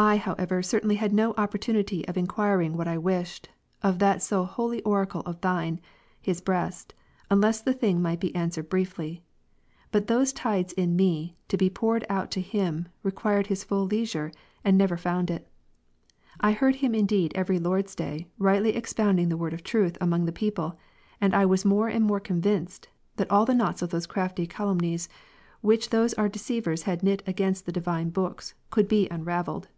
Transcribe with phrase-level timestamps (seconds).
[0.00, 3.50] 1 however certainly had no opportunity of enquiring what I wished,
[3.82, 5.78] of that so holy oracle of Thine,
[6.18, 6.94] his breast,
[7.28, 9.22] unless the thing might be answered briefly.
[9.92, 14.32] But those tides in me, to be poured out to him, required his full leisure,
[14.64, 15.46] and never found it.
[16.40, 19.98] I heard him indeed every Lord's day, rightly expounding 2 Tin: the Word of Truth
[20.00, 20.78] among the people;
[21.20, 24.46] and I was more and ^'^^• more convinced, that all the knots of those crafty
[24.46, 25.10] calumnies,
[25.60, 29.68] which those our deceivers had knit against the Divine Books, could be unravelled.